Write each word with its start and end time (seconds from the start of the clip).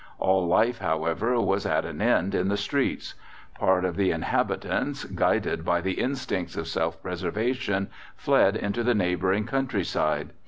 All 0.17 0.47
life, 0.47 0.79
however, 0.79 1.39
was 1.39 1.63
at 1.63 1.85
an 1.85 2.01
end 2.01 2.33
in 2.33 2.47
the 2.47 2.57
streets. 2.57 3.13
Part 3.59 3.85
of 3.85 3.95
the 3.95 4.09
inhabitants, 4.09 5.03
guided 5.03 5.63
by 5.63 5.79
the 5.81 5.99
instincts 6.01 6.57
of 6.57 6.67
self 6.67 6.99
preservation, 7.03 7.87
fled 8.15 8.55
into 8.55 8.81
the 8.83 8.95
neighbouring 8.95 9.43
country 9.45 9.83
side. 9.83 10.31